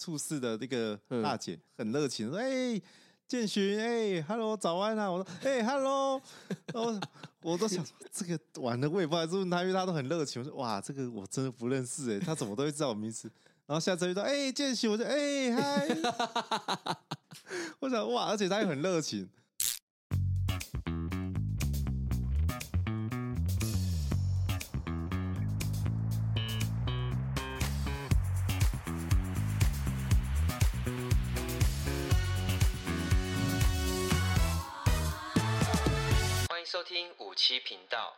[0.00, 2.82] 处事的那个大姐很热情，说：“哎、欸，
[3.28, 6.18] 建勋，哎、欸、，Hello，早安啊！”我说：“哎、欸、，Hello。”
[6.72, 6.98] 然后
[7.42, 10.40] 我都想这个玩的，我也不知道是问他，因为他都很热情。
[10.40, 13.30] 我说：“哇，这个我真的不认识哎，他怎么都会知道我名字？”
[13.66, 15.88] 然后下车遇到：“哎、欸，建勋，我说：“哎、欸，嗨。”
[17.80, 19.28] 我想哇，而且他也很热情。
[37.30, 38.12] 五七频道，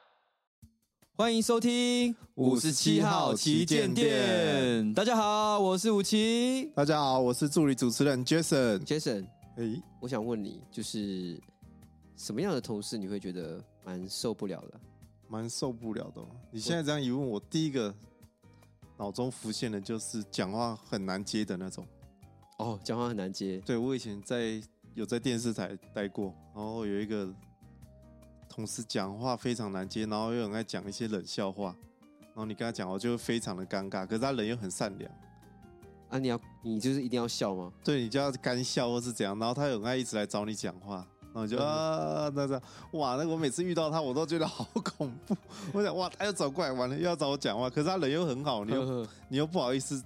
[1.18, 4.94] 欢迎收听五十七号旗舰店。
[4.94, 6.72] 大家好，我是五七。
[6.74, 8.78] 大家好，我是助理主持人 Jason。
[8.78, 9.24] Jason，
[9.58, 11.38] 哎、欸，我想问你，就是
[12.16, 14.80] 什么样的同事你会觉得蛮受不了的？
[15.28, 16.22] 蛮受不了的。
[16.50, 17.94] 你现在这样一问我，我第一个
[18.96, 21.86] 脑中浮现的就是讲话很难接的那种。
[22.60, 23.58] 哦，讲话很难接。
[23.66, 24.58] 对，我以前在
[24.94, 27.30] 有在电视台待过，然后有一个。
[28.54, 31.74] 同事讲话非常难接，然后又很爱讲一些冷笑话，
[32.20, 34.06] 然后你跟他讲话就会非常的尴尬。
[34.06, 35.10] 可是他人又很善良
[36.10, 36.18] 啊！
[36.18, 37.72] 你要你就是一定要笑吗？
[37.82, 39.38] 对，你就要干笑或是怎样。
[39.38, 40.96] 然后他又很爱一直来找你讲话，
[41.32, 45.34] 然后就、嗯、啊那这样哇，那我每次遇到他，我都觉得好恐怖。
[45.72, 50.04] 我想哇，他又走过来，完了又要找我讲话，可是他人又很好，你又你又不好意思，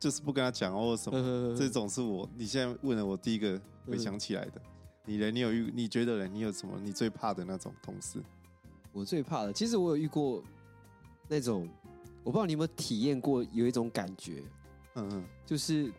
[0.00, 1.16] 就是不跟他讲哦什么。
[1.16, 4.60] 呵呵呵这种是我你现在问了我第一个会想起来的。
[5.04, 5.30] 你呢？
[5.30, 5.70] 你有遇？
[5.74, 6.28] 你觉得呢？
[6.28, 6.78] 你有什么？
[6.82, 8.18] 你最怕的那种同事？
[8.92, 10.42] 我最怕的，其实我有遇过
[11.28, 11.68] 那种，
[12.22, 14.42] 我不知道你有没有体验过，有一种感觉，
[14.94, 15.92] 嗯嗯，就是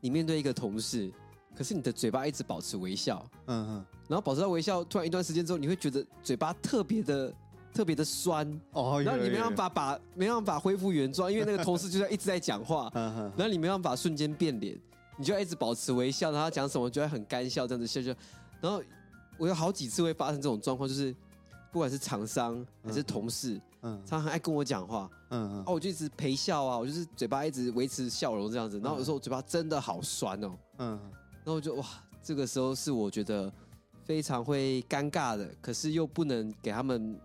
[0.00, 1.10] 你面对一个同事，
[1.54, 7.34] 可是你的嘴巴一直保持微笑，嗯嗯，然后保持到微笑，突然一段时间之后，你会觉得嘴巴特别的、
[7.74, 14.78] 特别的酸，哦，然后你没办法把没办法恢复原状，因为那个同事就在一直在讲话， 然后你没办法瞬间变脸。
[15.22, 18.12] 你就一直保持微笑，然后他讲什么就会很干笑，这样子笑笑。
[18.60, 18.82] 然后
[19.38, 21.14] 我有好几次会发生这种状况，就是
[21.70, 28.80] 不管是厂商还是同事，嗯，他很爱跟我讲话，嗯嗯，哦，我就一直陪笑啊，我就是嘴巴一直维持笑容这样子。
[28.80, 30.98] 然后有时候我嘴巴真的好酸哦，嗯，
[31.44, 31.86] 然后我就哇，
[32.20, 33.52] 这个时候是我觉得
[34.04, 37.16] 非常会尴尬的，可是又不能给他们。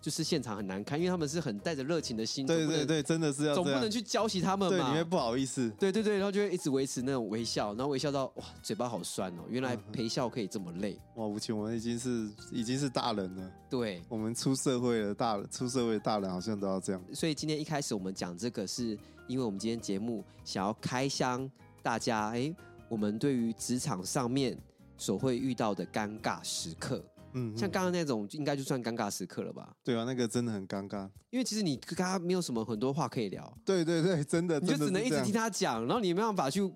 [0.00, 21.50] 就是现场很难看，因为他们是很带着热情的心，对对对，真的是要，总不能去教习他们嘛，对，你会不好意思，对对对，然后就会一直维持那种微笑，然后微笑到哇，嘴巴好酸哦，原来陪笑可以这么累，哇，吴奇，我们已经是已经是大人了，对，我们出社会的大人，出社会的大人好像都要这样，所以今天一开始我们讲这个，是因为我们今天节目想要开箱
[21.82, 22.54] 大家，哎，
[22.88, 24.56] 我们对于职场上面
[24.96, 27.02] 所会遇到的尴尬时刻。
[27.32, 29.74] 嗯，像刚刚那种应该就算尴尬时刻了吧？
[29.84, 33.52] 对啊，那个真的很尴尬，因为其实你跟他没有什么很多话可以聊。
[33.64, 36.70] 对对对，真的，你就只能一直听他讲，然后你没办法去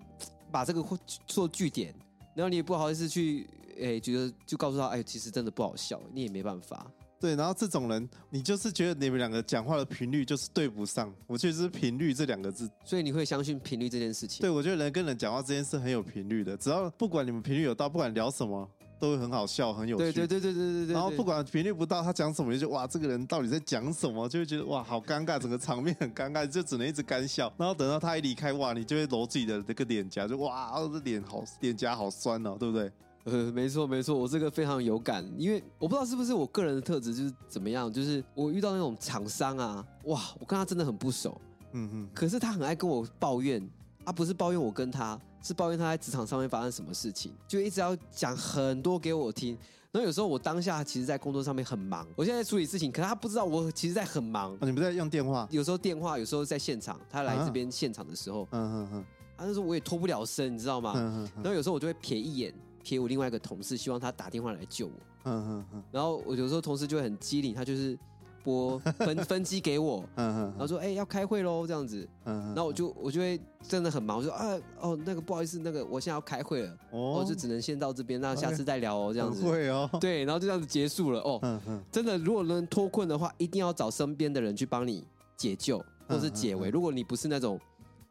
[0.51, 0.83] 把这个
[1.25, 1.93] 做据点，
[2.35, 3.47] 然后你也不好意思去，
[3.81, 6.85] 哎，觉得就告诉他，哎，其实真的不好笑，你也没办法。
[7.19, 14.41] 对，然后这种人，你就是觉得你们两个讲话的频率就是对不上，我觉得是频率这两个字，所以你会相信频率这件事情。
[14.41, 18.69] 对，我觉得人跟人讲话这件事很有频率的，只要不管你们频率有到，不管聊什么。
[19.03, 20.03] 都会很好笑，很有趣。
[20.13, 20.93] 对对对对对对对。
[20.93, 27.51] 然后不管频率不到，他讲什么，就哇，这个人到底在讲什么，就会觉得哇，好尴尬，整个场面很尴尬，就只能一直干笑。
[27.57, 32.89] 然后等到他一离开，哇，你就会揉自己的这个脸颊，就哇，这脸好，脸颊好酸哦，对不对？
[33.25, 41.39] 呃，没错没错，我这个非常有感，因为我不知道是不是我个人的特质，就是怎么样，就是我遇到那种厂商啊，哇，我跟他真的很不熟，
[41.73, 43.61] 嗯嗯，可是他很爱跟我抱怨。
[44.05, 49.55] 他、啊、不是抱怨我跟他，是抱怨他在职场上面发生什么事情，就一直要讲很多给我听。
[49.91, 54.51] 然后有时候我当下其实，在工作上面很忙，我现在在处理事情，可是他不知道我其实在很忙。
[54.53, 55.47] 哦、你不在用电话？
[55.51, 56.99] 有时候电话，有时候在现场。
[57.07, 59.05] 他来这边现场的时候，嗯嗯嗯，
[59.37, 60.93] 他那时候我也脱不了身，你知道吗？
[60.95, 61.31] 嗯嗯。
[61.35, 62.51] 然后有时候我就会瞥一眼，
[62.83, 64.93] 瞥我另外一个同事，希望他打电话来救我。
[65.25, 65.83] 嗯嗯嗯。
[65.91, 67.95] 然后我有时候同事就会很机灵，他就是。
[68.43, 79.41] 拨分分机给我， 然后说：“哎、欸，要开会喽，这样子。”然后我就我就会真的很忙，我说：“啊，哦，那个不好意思，那个我现在要开会了，哦，我就只能先到这边，那下次再聊哦，这样子。
[79.49, 81.39] ”会哦，对，然后就这样子结束了哦。
[81.91, 85.05] 真的，如果能脱困的话，一定要找身边的人去帮你
[85.37, 86.69] 解救或是解围。
[86.69, 87.59] 如果你不是那种，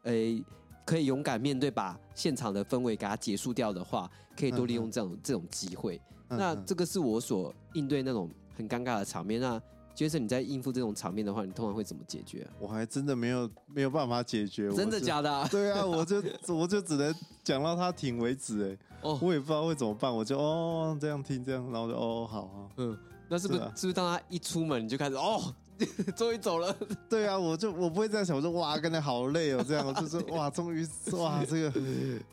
[0.03, 0.43] 哎、欸，
[0.85, 6.01] 可以勇敢面对，把现场的氛围给它结束掉的话，可以多利用这种这种机会。
[6.29, 8.27] 那这个是我所应对那种
[8.57, 9.39] 很尴尬的场面。
[9.39, 9.61] 那
[9.95, 12.47] 杰森，你在应付这种场面的话，你通常会怎么解决？
[12.59, 14.71] 我还真的没有没有办法解决。
[14.71, 15.47] 真的假的、啊？
[15.51, 17.13] 对啊，我就我就只能
[17.43, 18.71] 讲到他停为止。
[18.71, 22.69] 哎，哦，我也不知道会怎么办，我就哦这样听这样，然后就哦好啊。
[22.77, 22.97] 嗯，
[23.29, 25.53] 那是不是、啊、是不是当他一出门你就开始哦
[26.15, 26.75] 终于走了。
[27.09, 31.73] 对啊，我就我不会这样想，我说哇，刚才好累哦，这样我就说哇，终于哇这个，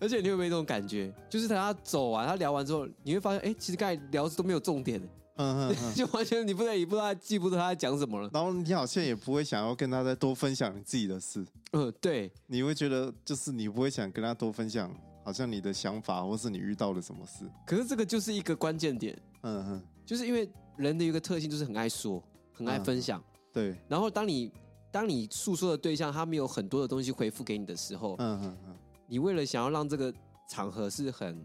[0.00, 1.12] 而且你有没有这种感觉？
[1.28, 5.00] 就是等他走完，他聊完之后，你会发现，哎，其实刚才聊的都没有重点。
[5.40, 8.28] 嗯嗯， 就完全你不在，你不知道他记不得他在讲什么了。
[8.32, 11.44] 然后你好像也不会想要跟他再多分享你自己的事。
[11.72, 14.94] 嗯，对，你会觉得就是你不会想跟他多分享，
[15.24, 17.44] 好像你的想法或是你遇到了什么事。
[17.66, 19.18] 可是这个就是一个关键点。
[19.42, 22.22] 嗯哼，就是因为人的一个特性就是很爱说，
[22.52, 23.22] 很爱分享。
[23.52, 23.74] 对。
[23.88, 24.52] 然后当你
[24.90, 28.76] 当你诉说的对象他没有很多的东西回复给你的时候，嗯嗯嗯，
[29.06, 30.12] 你为了想要让这个
[30.48, 31.42] 场合是很。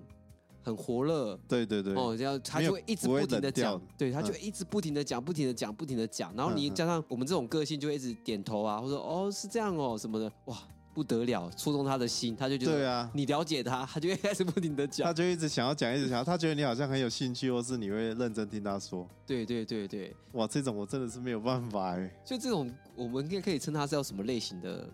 [0.66, 10.58] 很活络，对对对，哦，这样他就会一直不停的讲，对，他就一直不停的讲，不停的讲，不停的讲，然后你加上我们这种个性，就会一直点头啊，或者哦是这样哦什么的，哇
[10.92, 24.90] 不得了，触动他的心，他就觉得对啊，你了解他，他就会开始不停的讲，他就一直想要讲，一直想要，他觉得你好像很有兴趣，或是你会认真听他说，对对对对，哇，这种我真的是没有办法哎，就这种我们应该可以称他是要什么类型的？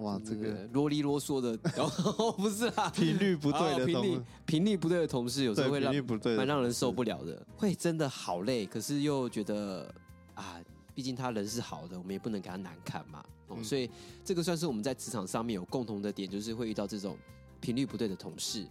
[0.00, 5.94] 哇，这个啰里啰嗦的，然后不是啊，频率不对的频率频率不对的同事，有时候会让
[6.36, 9.92] 蛮让人受不了的，会真的好累，可是又觉得
[10.34, 10.60] 啊，
[10.94, 13.24] 毕竟他人是好的，我们也不能给他难看嘛。
[13.48, 13.90] 哦，所以
[14.24, 17.16] 这个算是我们在职场上面有共同的点，就是会遇到这种
[17.60, 18.66] 频率不对的同事。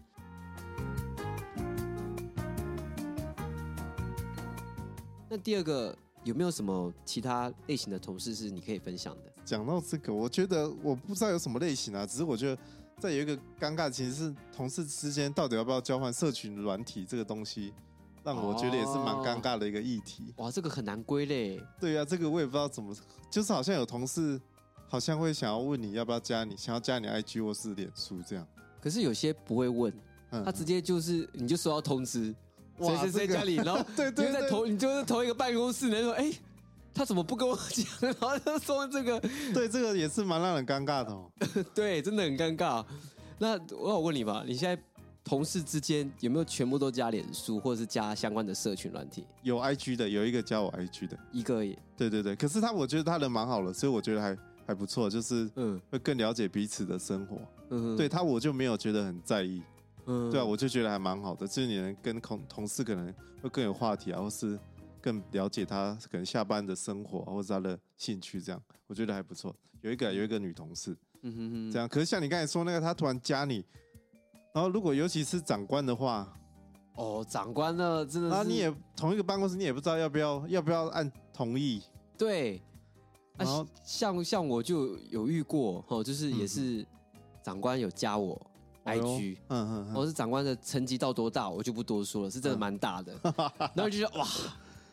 [5.29, 9.33] 那第二个有没有什么其他类型的同事是你可以分享的？
[9.43, 12.61] 讲到这个，我觉得我不知道有什么类型啊，只是我觉得
[12.97, 17.73] 在有一个尴尬，其实是同事之间到底要不要交换社群软体这个东西，
[18.23, 20.33] 让我觉得也是蛮尴尬的一个议题。
[20.37, 21.61] 哇，这个很难归类。
[21.79, 22.95] 对啊，这个我也不知道怎么，
[23.29, 24.39] 就是好像有同事
[24.87, 28.47] 好像会想要问你要不要加你，想要加你 IG 或是脸书这样。
[28.79, 29.93] 可是有些不会问，
[30.29, 32.33] 他直接就是你就收到通知，
[32.79, 36.31] 谁谁谁家里，然后 对对，在同你就是同一个办公室，然后说哎。
[36.95, 37.87] 他怎么不跟我讲？
[38.01, 39.19] 然后就说这个，
[39.51, 41.27] 对，这个也是蛮让人尴尬的哦。
[41.73, 42.85] 对，真的很尴尬。
[43.39, 44.79] 那我要问你吧，你现在
[45.23, 49.25] 同事之间有没有全部都加脸书，或者是加相关的社群软体？
[49.41, 51.75] 有 IG 的，有一个加我 IG 的，一个也。
[51.97, 54.37] 对对对，可是他我觉得他人蛮好的，所以我觉得还
[54.67, 57.41] 还不错，就是嗯，会更了解彼此的生活。
[57.71, 59.63] 嗯，对他我就没有觉得很在意。
[60.05, 64.59] 嗯，对啊，我就觉得还蛮好的，就是你能跟同同事可能会更有话题啊，或是。
[65.03, 69.53] 更了解他可能下班的生活或者他的兴趣，这样我觉得还不错。
[69.81, 71.85] 有一个有一个女同事，嗯哼哼，这样。
[71.89, 73.65] 可是像你刚才说那个，他突然加你，
[74.53, 76.33] 然后如果尤其是长官的话，
[76.95, 81.83] 哦，长官呢，真的，那你也同一个办公室，你也不知道要不要要不要按同意。
[82.17, 82.61] 对，
[83.35, 86.87] 然后、啊、像像我就有遇过，哦，就是也是
[87.43, 88.41] 长官有加我
[88.85, 93.13] IG，嗯嗯，我是长官的层级到多大，我就不多说了，是真的蛮大的。
[93.23, 93.33] 嗯、
[93.75, 94.27] 然后就觉得哇。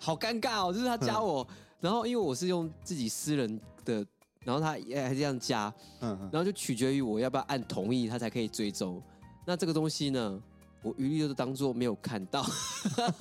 [0.02, 1.46] 好尴尬哦，就是他加我，
[1.78, 4.02] 然后因为我是用自己私人的，
[4.46, 5.70] 然后他也还这样加，
[6.00, 9.02] 嗯，然后就取决于我要不要按同意，他才可以追踪。
[9.44, 10.40] 那这个东西呢，
[10.82, 12.44] 我一律都当做没有看到。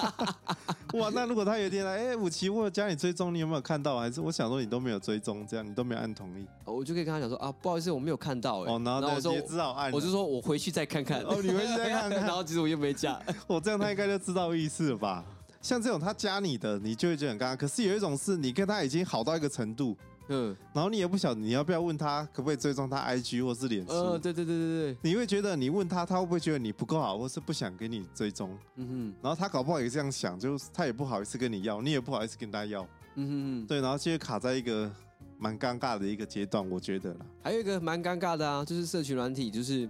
[0.94, 4.00] 哇，那如果他有一天来，哎，武奇，我有加你追踪，你有没有看到？
[4.00, 8.62] 还是我想说你都没有追踪，这样你都没有按同意，我就可以跟他讲说啊，不好意思，我没有看到。
[8.62, 11.22] 哎，哦，然后我说只好按，我就说我回去再看看。
[11.24, 12.22] 哦，你回去再看看。
[12.26, 15.24] 然后其实我又没加，我 这样他应该就知道意思了吧？
[15.62, 17.58] 像这种他加你的，你就会觉得很尴尬。
[17.58, 19.98] 可是有一种是你跟他已经好到一个程度，
[20.30, 23.92] 嗯，然后你也不晓得你要不要问他可不可以追踪他 IG 或是脸书。
[23.92, 28.58] 呃，对对对对对，你会觉得你问他，他会不会觉得你不够好，或是不想给你追踪？
[28.76, 32.82] 嗯哼，然后他搞不好也这样想，就是他也不好意思跟你要，你也不好意思跟他要。
[33.16, 34.90] 嗯哼哼，对，然后就会卡在一个
[35.38, 37.26] 蛮尴尬的一个阶段，我觉得啦。
[37.42, 39.90] 还有一个蛮尴尬的啊，就是社群软体，就是。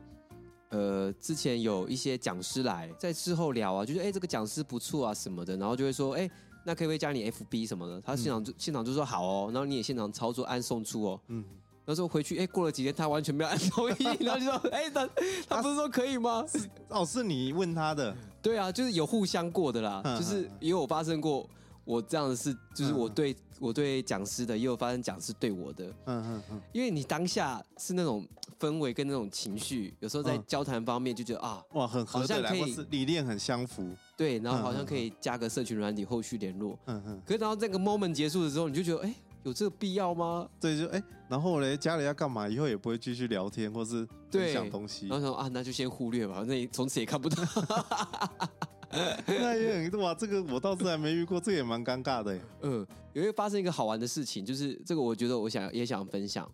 [0.71, 6.29] 呃，之前有一些讲师来在事后聊啊，就是哎，这个讲师不错啊什么的，然后就会说哎，
[6.69, 7.99] 那可不可以加你 FB 什么的？
[7.99, 11.19] 他现场就、嗯、现场就说好哦，然后你也现场操作按送出哦。
[11.29, 11.43] 嗯，
[11.83, 15.09] 那时候回去哎，过了几天他完全没有按同意， 然后就说哎，他
[15.47, 16.45] 他不是说可以吗？
[16.89, 18.15] 哦，是你问他的？
[18.39, 21.49] 对啊，就是有互相过的啦，就是也有发生过
[21.85, 25.85] 我这样的事，就是我对我对讲师的，也有发生讲师对我的。
[26.05, 28.25] 嗯嗯嗯，因为你当下是那种。
[28.59, 33.95] 氛围跟那种情绪，有时候在交谈方面就觉得啊，哇，很合得来，或是理念很相符。
[34.17, 36.77] 对，然后好像可以加个社群软体后续联络。
[36.87, 37.21] 嗯嗯。
[37.25, 40.45] 可是然后这个 moment 结束的时候，你就觉得，哎，有这个必要吗？
[40.59, 42.49] 对，就哎，然后嘞，加了要干嘛？
[42.49, 45.07] 以后也不会继续聊天，或是分享东西。
[45.07, 47.41] 然后说啊，那就先忽略吧，那你从此也看不到。
[49.27, 52.39] 那也很哇，这个我倒是还没遇过，这个也蛮尴尬的。
[52.61, 56.49] 嗯，有一个发生一个好玩的事情，就是这个，我觉得我想也想分享。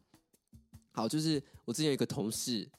[0.91, 2.69] 好，就是我之前有一个同事，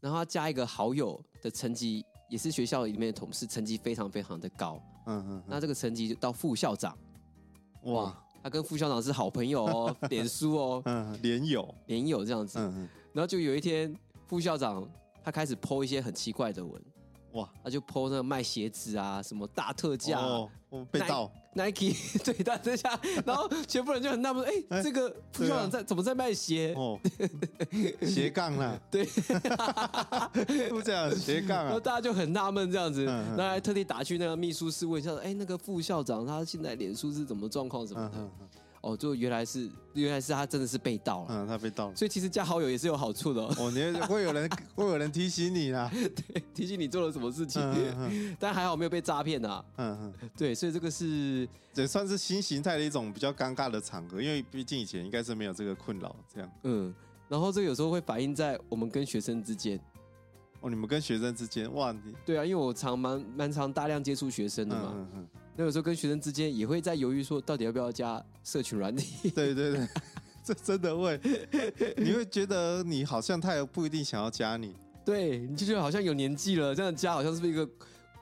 [0.00, 4.80] 然后他加一个好友的成绩也是学校里面的同事，成绩非常非常的高。
[5.06, 5.42] 嗯嗯。
[5.46, 6.96] 那这个成绩就到副校长，
[7.84, 13.94] 哇，他跟副校长是好朋友哦，脸书哦， 嗯，连友连友这样子，嗯嗯，然后就有一天
[14.26, 14.86] 副校长
[15.24, 16.82] 他开始 po 一些很奇怪的文。
[17.36, 17.48] 哇！
[17.62, 20.50] 他就 po 那个卖鞋子啊，什么大特价，哦，
[20.90, 26.74] 被盗 Nike 对大特价，然后全部人就很纳闷，哎、这个副校长在、啊、怎么在卖鞋？
[26.76, 26.98] 哦，
[28.02, 38.12] 斜杠啦，对，副校长斜杠啊，然后大家就很纳闷这样子，然后还特地打去那个秘书室问一下，哎、欸，那个副校长他现在脸书是怎么状况什么的。
[38.16, 38.30] 嗯
[38.86, 43.54] 哦，就原来是原来是他真的是被盗了，嗯，他被盗了，所以其实加好友也是有好处的哦。
[43.58, 49.64] 哦，你 会有人会有人提醒你啦， 对，提醒你做了什么事情，嗯嗯、 但还好没有被诈骗呐。
[49.76, 56.50] 嗯嗯，对，所以这个是也算是新形态的一种比较尴尬的场合，因为毕竟以前应该是没有这个困扰这样。
[56.62, 56.94] 嗯，
[57.28, 59.80] 然后这个有时候会反映在我们跟学生之间。
[60.60, 64.92] 哦，你们跟学生之间，哇，你对啊，因为我常蛮蛮常大量接触学生的嘛。
[64.94, 69.30] 嗯嗯那有时候跟学生之间也会在犹豫，说到底要不要加社群软体？
[69.30, 69.88] 对 对对，
[70.44, 71.18] 这真的会，
[71.96, 77.68] 你会觉得你好像他也不一定想要加你，对，你就觉得好像有年纪了，这样加好像是不是一个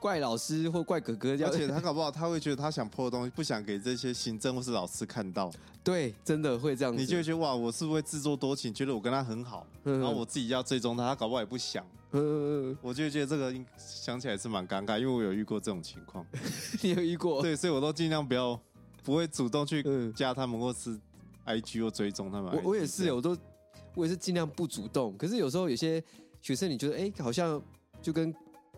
[0.05, 1.31] 怪老师或怪哥哥？
[1.31, 5.51] 而且他搞不好他会觉得他想 po 的东西，不想给这些行政或是老师看到。
[5.83, 7.01] 对，真的会这样子。
[7.01, 8.71] 你就会觉得哇，我是不是会自作多情？
[8.71, 11.83] 觉得我跟他很好，然后我自己要追踪他，他搞不好也不想。
[12.11, 16.23] 嗯，我就觉得这个想起来是蛮尴尬，因为我有遇过这种情况。
[16.83, 17.41] 你有遇过？
[17.41, 18.59] 对，所以我都尽量不要，
[19.03, 19.83] 不会主动去
[20.15, 20.95] 加他们，或是
[21.47, 22.53] IG 或追踪他们。
[22.57, 23.35] 我我也是，我都
[23.95, 25.17] 我也是尽量不主动。
[25.17, 26.03] 可是有时候有些
[26.43, 27.59] 学生，你觉得哎，好像
[28.03, 28.31] 就跟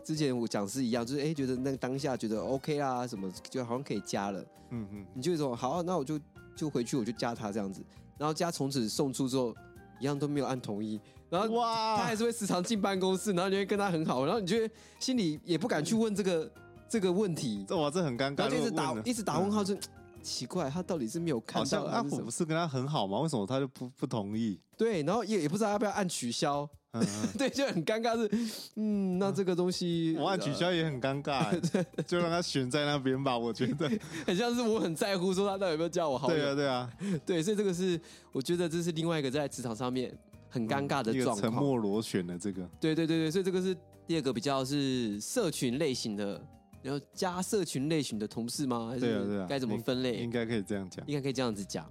[0.08, 4.40] 之前我讲是一样，就是哎，觉得那个当下觉得 OK 啦，什么就好像可以加了。
[4.70, 6.18] 嗯嗯，你就说好，那我就
[6.56, 7.84] 就回去我就加他这样子，
[8.18, 9.54] 然后加从此送出之后，
[10.00, 10.98] 一样都没有按同意。
[11.30, 16.50] 然后哇，他还是会时常进办公室，然后你会跟他很好，然后你觉得心里也不敢去问这个
[16.88, 17.66] 这个问题。
[17.72, 19.76] 哇，这很尴尬，然后一直打一直打问号，就
[20.22, 21.84] 奇怪，他到底是没有看到？
[21.84, 23.20] 阿虎不是跟他很好吗？
[23.20, 24.60] 为什么他就不不同意？
[24.78, 26.68] 对，然后也也不知道要不要按取消，
[27.38, 28.16] 对，就很尴尬。
[28.16, 28.30] 是
[28.76, 31.52] 嗯，那这个东西我按取消也很尴尬，
[32.06, 33.38] 就让他选在那边吧。
[33.38, 33.90] 我觉得
[34.26, 36.36] 很像是我很在乎，说他到底有没有叫我好友。
[36.36, 38.00] 对啊，对啊，对，所以这个是
[38.32, 40.16] 我觉得这是另外一个在职场上面。
[40.50, 43.76] 很尴尬的状况，沉默螺旋的这个，对对对对，所以这个是
[44.08, 46.42] 第二个比较是社群类型的，
[46.82, 48.88] 然后加社群类型的同事吗？
[48.90, 50.16] 还是对啊对啊，该怎么分类？
[50.18, 51.90] 应该可以这样讲，应该可以这样子讲。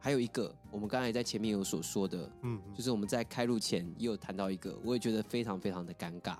[0.00, 6.36] 还有一个，我们刚才在前面有所说的，嗯，就是我们在开录前也有谈到一个，我也觉得非常非常的尴尬。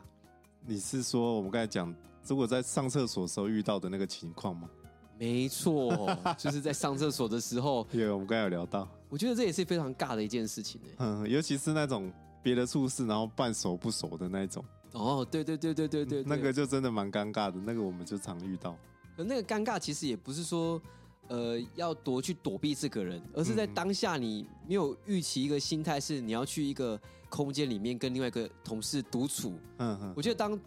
[0.66, 1.94] 你是说我们刚才讲，
[2.26, 4.70] 如果在上厕所的时候遇到的那个情况吗？
[5.18, 7.86] 没错， 就是在上厕所的时候。
[7.90, 8.88] 对，我们刚才有聊到。
[9.10, 10.88] 我觉得这也是非常尬的一件事情呢。
[10.98, 12.10] 嗯，尤其是那种
[12.42, 14.64] 别的处事，然后半熟不熟的那种。
[14.92, 17.60] 哦，对对对对对对，那个就真的蛮尴尬的。
[17.64, 18.76] 那个我们就常遇到。
[19.16, 20.80] 而那个尴尬其实也不是说，
[21.28, 29.54] 呃，要躲去躲避这个人，而是在当下你没有预期一个心态，是你要去一个空间里面跟另外一个同事独处。
[29.78, 30.12] 嗯嗯。
[30.16, 30.58] 我觉得当。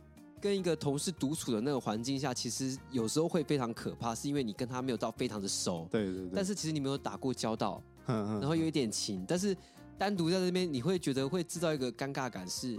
[0.42, 6.32] 跟一个同事独处的那个环境下，其实有时候会非常可怕，是因为你跟他没有到非常的熟，对对对。
[6.34, 9.56] 但是其实你没有打过交道，然后有一点情，但是
[10.02, 12.76] 单独在这边，你会觉得会制造一个尴尬感，是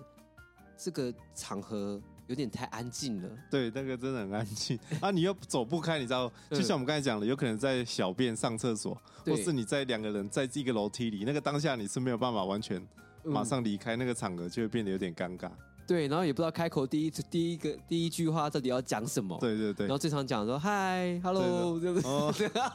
[0.77, 3.31] 这个场合有点太安静了。
[3.49, 5.13] 对，那个真的很安静 啊！
[5.13, 6.29] 你又走不开，你知道？
[6.51, 12.85] 就像我们刚才讲的，有可能在小便上厕所，或是你在两个人在一个楼梯里，那个当下你是没有办法完全
[13.23, 15.49] 马上离开那个场合，就会变得有点尴尬。
[15.87, 19.37] 对，然后也不知道开口第一次第一个第一句话到底要讲什么。
[19.41, 19.87] 对对对。
[19.87, 22.33] 然后最常讲说嗨，hello，对对哦，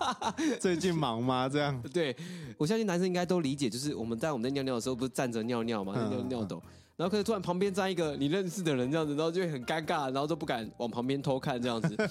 [0.59, 1.47] 最近忙吗？
[1.47, 1.81] 这样。
[1.93, 2.15] 对，
[2.57, 6.61] 我相信男生应该都理解，就是我们在我们在尿尿的时候，不是站着尿尿嘛，尿尿斗，
[6.95, 11.95] 然后可是突然旁边站一个你认识的人这样子，然后就会很尴尬，然后都不敢往旁边偷看这样子。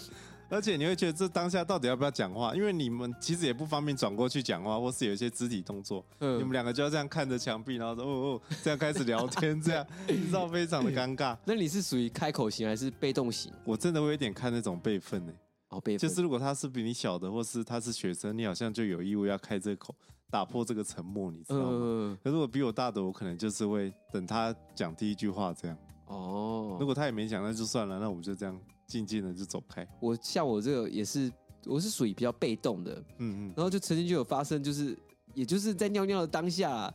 [0.48, 2.54] 而且你会觉得这当下到底要不要讲话？
[2.54, 6.04] 因为你们其实也不方便转过去讲话，或是有一些肢体动作。
[6.20, 11.36] 嗯，你们两个就要这样看着墙壁，然后说哦哦，这样开始聊天，这样 你知道非常的尴尬。
[11.44, 13.52] 那你是属于开口型还是被动型？
[13.64, 15.32] 我真的会有点看那种辈分呢。
[15.70, 19.94] 哦，辈分就是如果他是比你小的，或是他是学生，你好像就有义务要开这个口，
[20.30, 21.68] 打破这个沉默，你知道吗？
[21.72, 22.18] 嗯。
[22.22, 25.76] 可是如果比我大的，我可能就是会等他讲第一句话这样。
[26.06, 26.76] 哦。
[26.78, 28.56] 如果他也没讲，那就算了，那我们就这样。
[28.86, 29.86] 静静的就走开。
[30.00, 31.30] 我像我这个也是，
[31.64, 33.54] 我是属于比较被动的，嗯嗯。
[33.56, 34.96] 然后就曾经就有发生，就是
[35.34, 36.92] 也就是在尿尿的当下，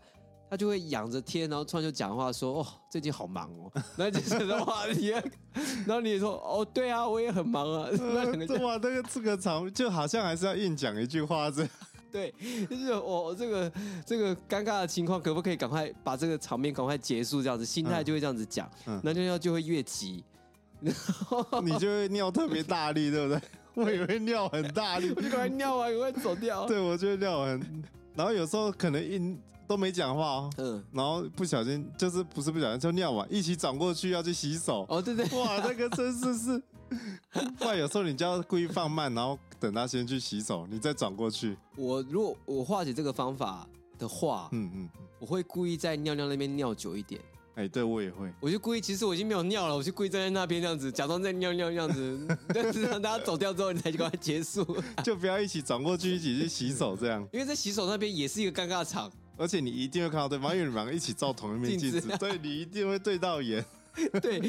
[0.50, 7.90] 他就会仰着天，然后突然就讲话说：“哦，最近好忙哦。”然后就是的话，你，然后你也说：“哦，对啊，我也很忙啊。
[8.14, 11.70] ”那可能就哇，那个这个场就好像还是要硬讲一句话这样。
[12.12, 12.34] 对，
[12.70, 13.72] 就是我这个
[14.06, 17.42] 这个尴尬的情况，可不可以赶快把这个场面赶快结束？
[17.42, 18.70] 这样子心态就会这样子讲，
[19.02, 20.22] 那尿尿就会越急。
[21.64, 23.42] 你就会尿特别大力，对不对？
[23.74, 26.66] 我以为尿很大力， 我就赶快尿完，赶快走掉。
[26.68, 27.84] 对，我就尿很，
[28.16, 34.86] 然后有时候可能一都没讲话哦，嗯，然后不小心就是不是不小心就尿完，一起转过去要去洗手。
[34.90, 36.62] 哦，对对，哇，那个真是是，
[37.58, 41.58] 不然有时候你就要故意放慢，然后等他先去洗手，你再转过去。
[41.78, 43.66] 我如果我化解这个方法
[43.98, 47.22] 的话，嗯嗯，我会故意在尿尿那边尿久一点。
[47.56, 54.66] 哎，对我也会，我就故意，其实我已经没有尿了，我就故意站在那边这样子，假装在尿尿这样子， 但是让大家走掉之后，你才赶快结束，
[55.04, 63.64] 就不要一起转过去一起去洗手这样，因为在洗手那边也是一个尴尬场，而且你一定会看到对方，因为你们两个一起照同一面镜子，对你一定会对到眼，
[64.22, 64.42] 对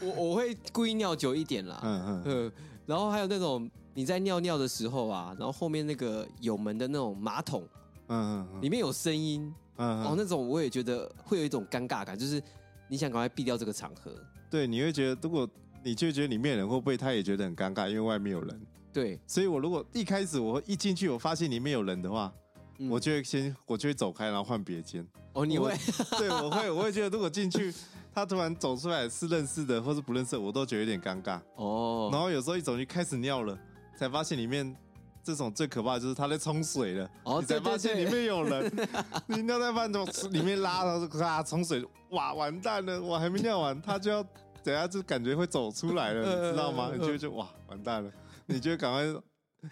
[0.00, 2.52] 我我会故意尿久一点啦，嗯嗯嗯，
[2.84, 7.66] 然后还有那种你在尿尿的时候啊，然后后面那个有门的那种马桶，
[8.08, 9.52] 嗯嗯，里面有声音。
[9.82, 12.40] 嗯，哦，那种我也觉得会有一种尴尬感，就是
[12.86, 14.12] 你想赶快避掉这个场合。
[14.48, 15.48] 对，你会觉得，如果
[15.82, 18.60] 你就觉得里面人会不会他也觉得很尴尬，因为外面有人。
[18.92, 22.32] 对，所以我如果一开始我一进去，我发现里面有人的话，
[22.78, 25.04] 嗯、我就会先我就会走开，然后换别间。
[25.32, 25.74] 哦，你会？
[26.16, 27.74] 对，我会，我会觉得如果进去，
[28.14, 31.40] 他突然走出来是认识的或是不认识的，我都觉得有点尴尬。
[31.56, 32.08] 哦。
[32.12, 33.58] 然后有时候一走进去开始尿了，
[33.96, 34.76] 才发现里面。
[35.22, 38.72] 这种最可怕的就是他在冲水了，哦、你才发现里面有人，
[39.26, 44.22] 你尿在饭桶里面拉，然后咔冲水，哇，完蛋了，我还没尿完，他就要
[44.62, 46.90] 等下就感觉会走出来了，你知道吗？
[46.92, 48.10] 你就就哇，完蛋了，
[48.46, 49.22] 你就赶快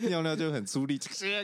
[0.08, 0.98] 尿尿就很出力，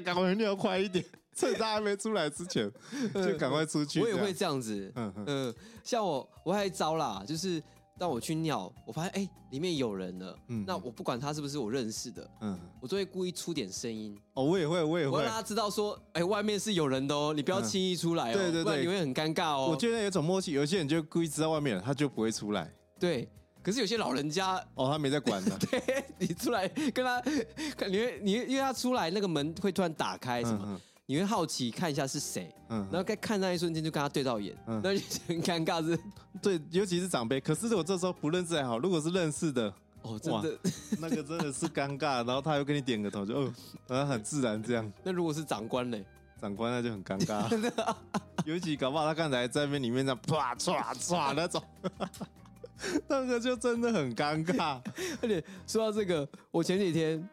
[0.04, 2.70] 赶快尿快一点，趁他还没出来之前
[3.14, 4.00] 就赶快出去。
[4.00, 7.62] 我也会这样子，嗯嗯，像我我还招啦，就是。
[7.98, 10.38] 当我去尿，我发现哎、欸，里面有人了。
[10.48, 14.16] 嗯，那我不管他是不是我认识的，嗯，我都会故意出点声音。
[14.34, 19.68] 哦，我也会，我也会，我让他知道说，哎、欸，外面是有人的哦，你不要轻易出来哦，嗯、对对对，不然你会很尴尬哦。
[19.70, 22.70] 我觉得有种默契，有些人就故意知道外面，他就不会出来。
[22.98, 23.28] 对，
[23.62, 25.56] 可是有些老人家，哦，他没在管的。
[25.70, 27.22] 对，你出来跟他，
[27.88, 30.60] 你会你因为他出来那个门会突然打开什么？
[30.66, 35.96] 嗯嗯你会好奇看一下是谁，嗯，然后该看那一瞬间就跟他对到眼，嗯， 那就很尴尬是，
[36.42, 37.40] 对，尤其是长辈。
[37.40, 40.59] 可是我这时候不认识还好，如果是认识的，哦，真的，
[40.98, 42.26] 那个真的是尴尬。
[42.26, 43.54] 然后他又跟你点个头，就哦，
[43.87, 44.92] 然后很自然这样。
[45.04, 45.96] 那如果是长官呢？
[46.40, 47.94] 长官那就很尴尬，
[48.44, 51.62] 尤其搞不好他刚才在那边里面这样唰唰唰那种，
[53.09, 54.78] 那个就真的很尴尬。
[55.22, 57.26] 而且说到这个，我前几天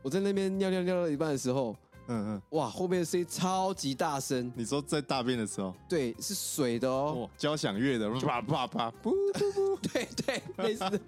[0.00, 1.76] 我在那边尿尿尿到一半的时候。
[2.06, 4.52] 嗯嗯，哇，后面的声音超级大声。
[4.54, 5.74] 你说在大便的时候？
[5.88, 11.00] 对，是水的哦，交响乐的，啪啪啪，噗噗噗，对对，类似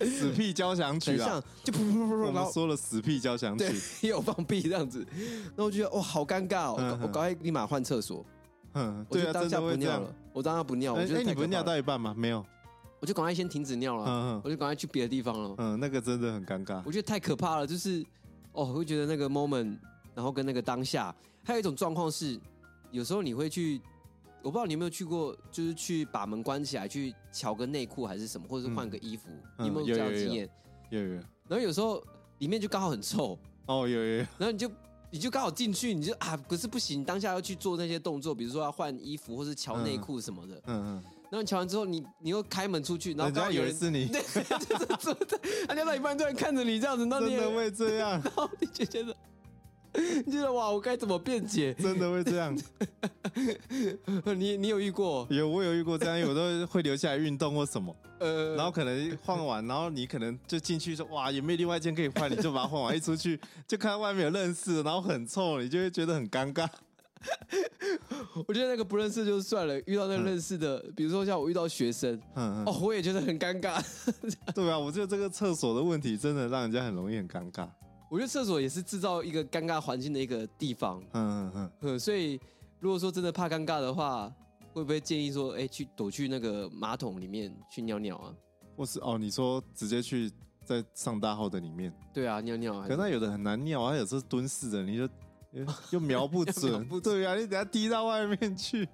[0.00, 3.64] 死屁交响曲啊，就噗噗噗，说了死屁交响曲，
[4.00, 5.06] 也有放屁这样子。
[5.54, 8.24] 那我觉得哇，好尴尬哦，我赶快立马换厕所。
[8.72, 10.94] 嗯，对啊，当下不尿了，我当下不尿。
[10.94, 12.12] 哎，你不是尿到一半吗？
[12.18, 12.44] 没有，
[12.98, 14.04] 我就赶快先停止尿了。
[14.04, 15.54] 嗯嗯，我就赶快去别的地方了。
[15.58, 16.82] 嗯，那个真的很尴尬。
[16.84, 18.04] 我觉得太可怕了，就是
[18.50, 19.78] 哦，我会觉得那个 moment。
[20.14, 22.38] 然后跟那个当下，还有一种状况是，
[22.90, 23.80] 有时候你会去，
[24.42, 30.48] 我不知道你有没有去过，就是去把门关起来，去瞧个内裤还是什么，或者是换个衣服，嗯、你有没有这样的经验？
[30.90, 31.14] 有有，有。
[31.14, 32.02] 然后有时候
[32.38, 34.16] 里面就刚好很臭，哦有有，有。
[34.38, 34.70] 然后你就
[35.10, 41.04] 你就刚好进去，你就啊，可是不行，当下要去做那些动作，比如说要换衣服或是瞧内裤什么的，嗯嗯。
[41.30, 48.10] 然后你乔完之后，你你又开门出去，然后刚好有人是你， 对，就是坐在，人家到一半突然看着你这样子，那你真的会这样？
[48.22, 49.16] 然后你就觉得。
[50.26, 51.72] 你觉得哇，我该怎么辩解？
[51.74, 52.56] 真的会这样？
[54.36, 55.26] 你你有遇过？
[55.30, 57.94] 有，我有遇过这样，有的会留下来运动或什么。
[58.18, 62.30] 呃，然后可能换完，然后你可能就进去说哇，有没有另外一件可以换？
[62.30, 66.68] 你就把它换完，一出去就看到外面有认识，然后很臭，你就会觉得很尴尬。
[68.46, 73.82] 我觉得那个不认识就算了，遇到那个认识的，嗯、比如说像我遇到学生，嗯嗯哦，我也觉得很尴尬。
[74.54, 77.66] 对啊，我觉得这个厕所的问题真的让人家很容易很尴尬。
[78.10, 81.02] 我觉得厕所也是制造一个尴尬环境的一个地方。
[81.12, 81.98] 嗯嗯嗯。
[81.98, 82.38] 所以
[82.78, 84.32] 如果说真的怕尴尬的话，
[84.72, 88.34] 会不会建议说，哎、欸，去躲去那个马桶里面去尿尿啊？
[88.76, 90.30] 或是哦，你说直接去
[90.64, 91.92] 在上大号的里面？
[92.12, 92.82] 对啊，尿尿。
[92.82, 95.08] 可那有的很难尿啊，有时候蹲式的，你就
[95.90, 96.86] 又瞄不准。
[96.86, 98.88] 不对啊，你等下滴到外面去，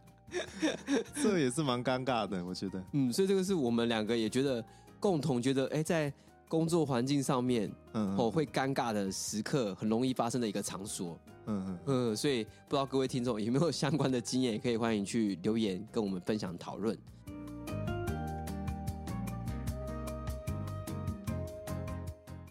[1.22, 2.82] 这也是蛮尴尬的，我觉得。
[2.92, 4.64] 嗯，所以这个是我们两个也觉得
[4.98, 6.12] 共同觉得，哎、欸，在。
[6.50, 16.98] 工作环境上面，嗯，哦，会尴尬的时刻很容易发生的一个场所，嗯嗯，嗯，所以不知道各位听众有没有相关的经验，也可以欢迎去留言跟我们分享讨论。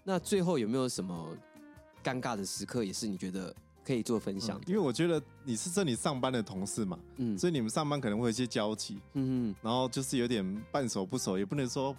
[0.05, 1.35] 那最后有没有什么
[2.01, 4.61] 尴尬的时刻，也是你觉得可以做分享？
[4.65, 11.93] 因为我觉得你是这里上班的同事嘛，嗯，所以你们上班可能会有一些交集，嗯嗯，然后就是有点半熟不熟，也不能说。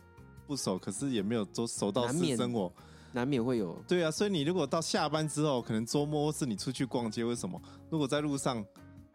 [0.50, 2.72] 不熟，可是也没有都熟到私生活，
[3.12, 3.80] 难免会有。
[3.86, 7.60] 对啊，所以你如果到下班之后，可能周末或是你出去逛街，为什么？
[7.88, 8.64] 如果在路上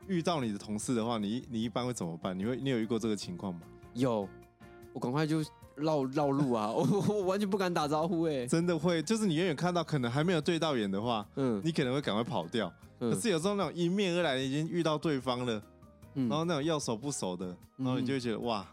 [0.07, 2.37] 遇到你的同事的话，你你一般会怎么办？
[2.39, 3.61] 你会你有遇过这个情况吗？
[3.93, 4.25] 有，
[4.93, 5.43] 我赶快就
[5.75, 6.71] 绕绕路啊！
[6.71, 12.71] 我 我完全不敢打招呼哎、欸，真的会，就是你远远看到，可能还没有对到眼的话，嗯，你可能会赶快跑掉。
[12.99, 15.61] 嗯、可是有时候那种迎面而来，已经遇到对方了，
[16.13, 18.65] 嗯、然后那种要熟不熟的，然后你就会觉得、嗯、哇。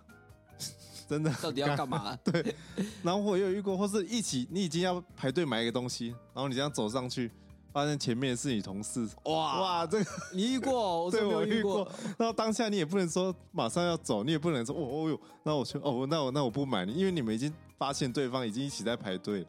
[1.13, 2.17] 真的到底要干嘛？
[2.25, 2.55] 对，
[3.03, 7.31] 然后我有遇过，或是一起，你已经要排队买一个东西，然后你这样走上去，
[7.71, 11.05] 发现前面是你同事，哇哇，这个你遇过？
[11.05, 11.87] 我 没有遇过。
[12.17, 19.47] 然后当下你也不能说马上要走，你也不能说哦哦哟，那我去哦，那我那我不买你，因为你们已经发现对方已经一起在排队。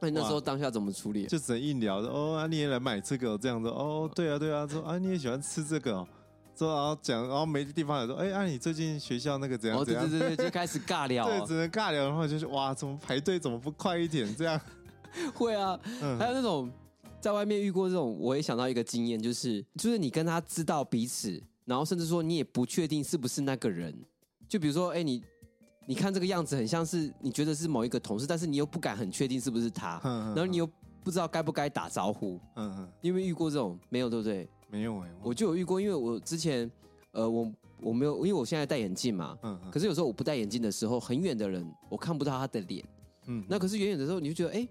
[0.00, 1.24] 那你那时候当下怎么处理？
[1.26, 6.06] 就只能硬聊，哦，啊，你也来买这个，这样子，哦，对啊对啊，说啊，你也喜欢吃这个哦。
[6.58, 10.10] 说然后讲，然后没地方来说，哎，啊，你最近学校那个怎样怎样？
[10.10, 11.24] 对对对，就开始尬 聊。
[11.26, 14.34] 对，只能尬聊，然后就是哇，怎么排队怎么不快一点？
[14.36, 14.60] 这样
[15.34, 16.70] 会啊，嗯、还有那种
[17.20, 23.94] 在外面遇过这种，我也想到一个经验，就是就是你跟他知道彼此，然后甚至说你也不确定是不是那个人。
[24.48, 25.22] 就比如说，哎，你
[25.86, 30.66] 你看这个样子很像是你觉得是某一个同事，但是你又不敢很确定是不是他，嗯、然后你又
[31.04, 32.40] 不知道该不该打招呼。
[32.56, 34.48] 嗯嗯，因为遇过这种没有，对不对？
[34.70, 36.70] 没有哎，我就有遇过，因为我之前，
[37.12, 42.84] 呃，我我没有，因为我现在戴眼镜嘛，嗯，可是有时候我不戴眼镜的时候，很远的人我看不到他的脸，
[43.26, 44.68] 嗯，那可是远远的时候，你就觉得，哎，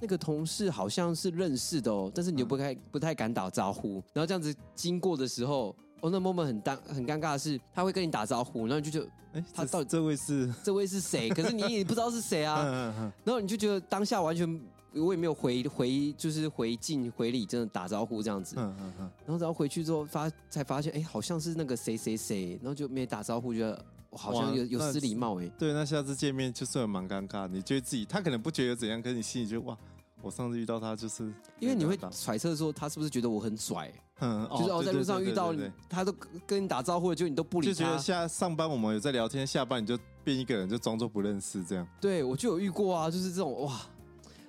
[0.00, 11.30] 那个同事好像是认识的哦，但是你又不太不太敢打招呼，然后这样子经过的时候，哦，那 moment 很尴很尴尬的是，他会跟你打招呼，然后你就觉得，哎，他到底这位是这位是谁？
[11.30, 14.60] 可是你也不知道是谁啊， 嗯嗯，然后你就觉得当下完全。
[14.94, 18.56] 我也没有回回，就是回敬回礼，真的打招呼这样子。
[18.58, 19.10] 嗯嗯嗯。
[19.26, 25.48] 然后然后回去之后发才发现，哎，好像是那个谁谁谁，然后就没打招呼，觉得好像有有失礼貌哎。
[25.58, 27.48] 对，那下次见面就是蛮尴尬。
[27.48, 29.76] 你觉得自己他可能不觉得怎样，可是你心里就哇，
[30.22, 31.24] 我上次遇到他就是
[31.58, 33.92] 因为你会揣测说他是不是觉得我很拽？
[34.20, 36.14] 嗯，就是哦，在路上遇到你，他都
[36.46, 37.72] 跟你打招呼了，就你都不理他。
[37.72, 41.84] 就觉得下上班我们有在聊天，下班你就变一个人，就装作不认识这样。
[42.00, 43.80] 对，我就有遇过啊，就是这种哇。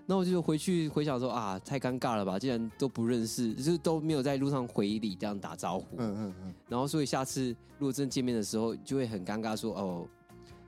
[0.05, 2.37] 那我就回去回想说啊，太尴尬了吧！
[2.37, 5.95] 既然都不认识，就是都没有在路上回礼这样打招呼。
[5.97, 6.53] 嗯嗯嗯。
[6.69, 10.07] 然后所以下次如果真见面的时候，就会很尴尬说，说哦，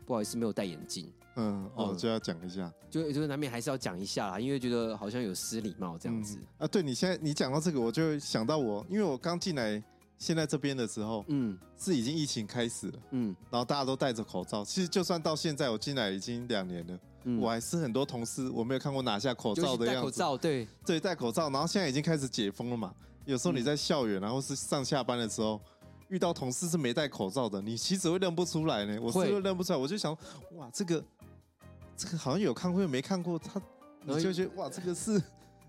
[0.05, 1.11] 不好意思，没有戴眼镜。
[1.35, 6.37] 嗯哦，就要讲一下，就就是难免还是要讲一下啦，因为觉得好像有失礼貌这样子。
[6.37, 9.81] 嗯、啊，对你现在你讲到这个，我就想到我，因为我刚进来
[10.17, 14.65] 现在这边的时候，嗯，是已经疫情开始了，嗯，然后大家都戴着口罩。
[14.65, 16.99] 其实就算到现在，我进来已经两年了。
[17.35, 19.99] 我还是很多同事，我没有看过拿下口罩的样子。
[19.99, 21.49] 戴口罩，对对，戴口罩。
[21.49, 22.93] 然后现在已经开始解封了嘛。
[23.25, 25.59] 有时候你在校园，然后是上下班的时候，
[26.07, 28.97] 遇到同事是没戴口罩的，你其实会认不出来呢。
[29.01, 30.17] 我是会认不出来，我就想，
[30.53, 31.03] 哇，这个
[31.97, 33.61] 这个好像有看过又没看过，他
[34.03, 35.21] 你就觉得哇，这个是，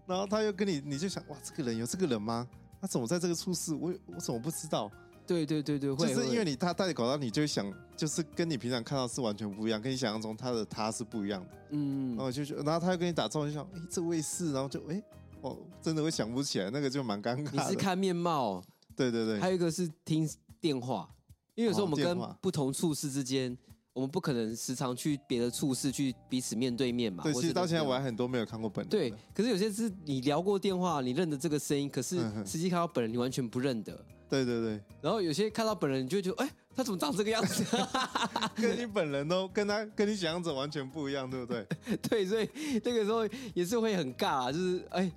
[0.07, 2.47] 然后他又跟你，你就想，哇，这个人有这个人吗？
[2.81, 3.75] 他怎么在这个处事？
[3.75, 4.89] 我我怎么不知道？
[5.29, 11.51] 对对对对，会就是因为你他戴着口罩，你就想，就是跟你平常看到是完全不一样，跟你想象中他的他是不一样的。
[11.73, 15.03] 嗯，然后就然后他又跟你打招呼，就想，哎，这位是，然后就哎，
[15.43, 17.51] 哦，真的会想不起来，那个就蛮尴尬。
[17.53, 18.65] 你是看面貌，
[18.97, 20.27] 对对对，还有一个是听
[20.59, 21.07] 电话，
[21.55, 23.55] 因为有时候我们跟不同处室之间，
[23.93, 27.23] 我们不可能时常去别的处室去彼此面对面嘛。
[27.23, 28.89] 对，其实到现在我还很多没有看过本人。
[28.89, 34.03] 对，可是有些是你聊过电话，你认得这个声音，可是实际看到本人，你完全不认得。
[34.29, 37.65] 对对对，然后有些看到本人，你就会觉得，哎，他怎么长这个样子？
[38.57, 41.67] 跟你本人都跟他跟你想象中完全不一样，对不对？
[42.09, 42.49] 对，所以
[42.85, 45.11] 那个时候也是会很尬啊，就是哎，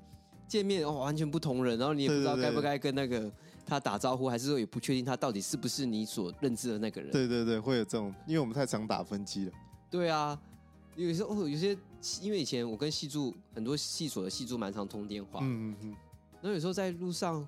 [0.48, 3.30] 见面哦，完全不同人，然后你也不知道该不该跟那个
[3.66, 7.12] 他打招呼，还是说也不确定他到底是不是你所认知的那个人。
[7.12, 9.52] 对对对，会有这种，因为我们太常打分机了。
[9.90, 10.40] 对啊，
[10.96, 11.78] 有时候哦，有些
[12.22, 15.96] 因为以前我跟系助很多系所的系助蛮常通电话，嗯嗯嗯，
[16.42, 17.46] 然后有时候在路上。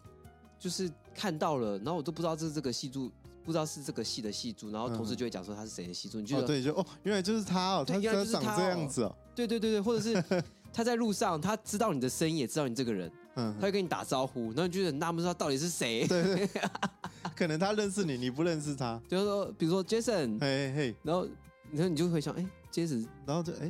[0.63, 3.11] 就是看到了，然后我都不知道这是这个戏柱，
[3.43, 10.23] 不知道是这个戏的戏柱，然后同事就会讲说他是谁的戏柱，你就、哦、对，就哦，原来就是他哦，他原来就是他长这样子哦， 对对对对，或者是
[10.71, 16.07] 他在路上，他知道你的声音，也知道你这个人，嗯，他会跟你打招呼，然后你就很纳闷说他到底是谁？
[16.07, 16.61] 对，对，对，
[17.35, 21.27] 可能他认识你，你不认识他，就是说，比如说 Jason，嘿嘿，然后
[21.73, 23.69] 然后你就会想，哎，Jason，然后就哎，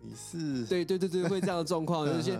[0.00, 2.34] 你是，对对对对，会这样的状况， 有些，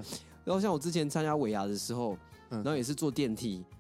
[0.45, 2.17] 然后像我之前参加尾牙的时候，
[2.49, 3.59] 然后也是坐电梯。
[3.59, 3.80] 嗯，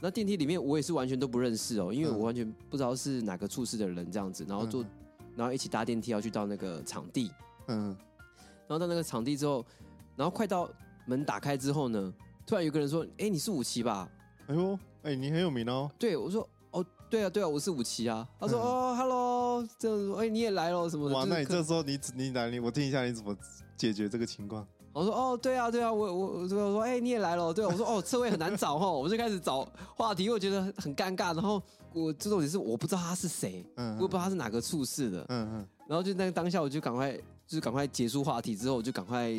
[0.00, 4.84] 那电梯里面我也是完全都不认识哦，因为我完全不知道是哪个处室的人这样子，然后坐，
[5.36, 7.30] 然后一起搭电梯要去到那个场地，
[7.66, 7.96] 嗯，
[8.66, 9.64] 然后到那个场地之后，
[10.16, 10.68] 然后快到
[11.06, 12.12] 门打开之后呢，
[12.46, 14.08] 突然有个人说：“哎，你是57吧？”
[14.48, 15.90] 哎呦，哎，你很有名哦。
[15.98, 18.26] 对，我说：“哦，对啊，对啊，我是武奇啊。
[18.40, 23.36] 他说：“哦，Hello，这样说，哎，你也来了什么的？”哇，那你这时候你你哪里我听一下你怎么
[23.76, 24.66] 解决这个情况。
[24.98, 31.34] 我说：“哦，对啊，对啊，我我我说，哎，你也来了，对啊。”我说：“哦，车位很难找哦。”我就开始找话题，我觉得很尴尬。
[31.34, 35.68] 然后我这种也是我不知道他是谁，嗯，我也不知道他是哪个处室的，嗯嗯。
[35.88, 39.30] 然后就那个当下，我就赶快就是赶快结束话题之后，我就赶快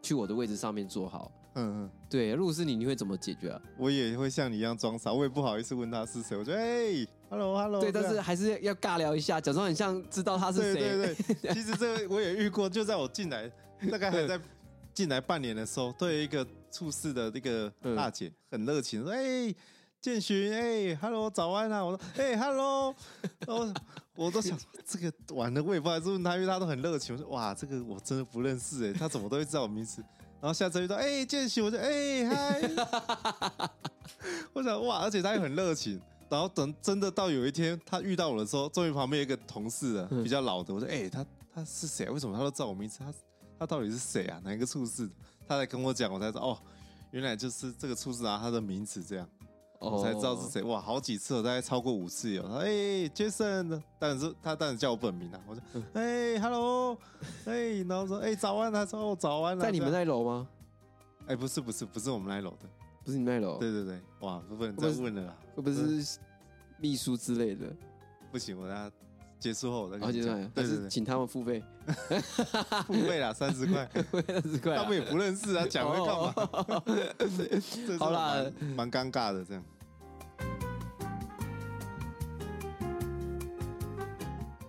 [0.00, 1.30] 去我的位置上面坐好。
[1.54, 3.60] 嗯嗯，对，如果是你，你会怎么解决啊？
[3.76, 6.34] 我也会像你一样装傻，我也不好意思问他是谁。
[6.34, 7.78] 我觉得，哎，hello hello。
[7.78, 10.80] 对，但是还是要尬聊一下，假装很像知道他是谁。
[10.80, 13.52] 对对对， 其实这个我也遇过，就在我进来，
[13.90, 14.40] 大概还在
[14.94, 19.54] 进来半年的时候，都有一个处事的那个大姐很热情，说，哎，
[20.00, 21.84] 建勋，哎，hello，早安啊。
[21.84, 22.94] 我说，哎，hello，
[23.46, 23.72] 然后
[24.16, 27.14] 我都想说这个完了，我也不好意思问他，因为他都很热情。
[27.14, 30.02] 我说，哇，这个我真的不认识哎，他怎么都会知道我名字？
[30.40, 32.60] 然后下车遇到，哎，建勋，我就哎嗨，
[34.52, 36.00] 我 想哇，而且他也很热情。
[36.28, 41.24] 然后等真的到有一天他遇到我的时候，终于旁边有一个同事啊，比较老的，我说哎，他
[41.54, 42.08] 他是谁？
[42.08, 42.98] 为什么他都知道我名字？
[43.00, 43.12] 他
[43.62, 44.40] 他到底是谁啊？
[44.44, 45.08] 哪一个处事？
[45.46, 46.58] 他来跟我讲，我才知道哦，
[47.12, 49.28] 原来就是这个处事啊，他的名字这样。
[49.78, 52.42] 我才知道是谁哇，好几次了，大概超过五次有。
[52.42, 52.70] 他说：“哎
[53.08, 55.62] ，Jason，但是他当然叫我本名啊。”我说
[55.94, 56.96] ：“哎，Hello，
[57.46, 60.48] 哎，然后说：哎，早安。”他说：“哦，早安。”在你们那楼吗？
[61.26, 62.68] 哎，不是，不是，不是我们那楼的，
[63.04, 63.58] 不是你们那楼。
[63.58, 66.18] 对对对，哇，不能再问了啦，会不会是
[66.78, 67.66] 秘书之类的？
[68.30, 68.88] 不行，我等下
[69.42, 70.50] 结束后再跟你讲。
[70.54, 71.60] 但是请他们付费，
[72.86, 73.90] 付费啦，三十块，
[74.26, 74.76] 三十块。
[74.76, 76.32] 他们也不认识啊，讲会干嘛？
[77.98, 78.44] 好啦，
[78.76, 79.64] 蛮尴尬的这样。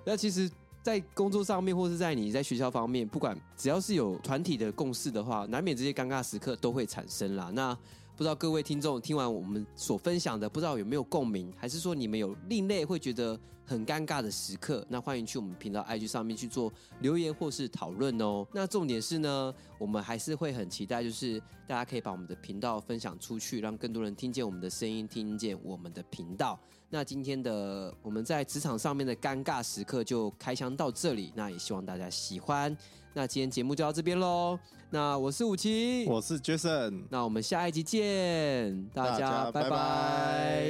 [0.06, 0.50] 那其实，
[0.82, 7.50] 在工作上面，或是在你在学校方面，不管只要是有团体的共识的话，难免这些尴尬时刻都会产生啦。
[7.54, 7.78] 那
[8.16, 14.86] 不知道各位听众听完我们所分享的，不知道有没有共鸣，还是说你们有另类会觉得很尴尬的时刻？
[14.88, 18.46] 那欢迎去我们频道 IG 上面去做留言或是讨论哦。
[18.54, 26.60] 那重点是呢，我们还是会很期待，就是大家可以把我们的频道分享出去，让更多人听见我们的声音，听见我们的频道。
[26.90, 32.78] 那今天的我们在职场上面的尴尬时刻就开箱到这里，那也希望大家喜欢。
[33.14, 34.58] 那今天节目就到这边喽。
[34.90, 40.70] 那我是武七，我是 Jason，那我们下一集见，大家拜拜。